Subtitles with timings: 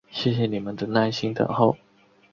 [0.09, 1.77] 谢谢你们的耐心等候！